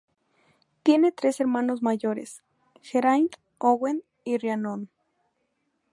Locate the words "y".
4.23-4.39